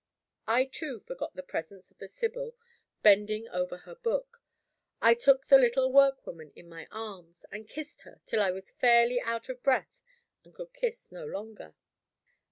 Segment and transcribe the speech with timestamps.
[0.47, 2.55] I too forgot the presence of the Sibyl
[3.03, 4.41] bending over her book.
[4.99, 9.21] I took the little workwoman in my arms, and kissed her till I was fairly
[9.21, 10.01] out of breath
[10.43, 11.75] and could kiss no longer.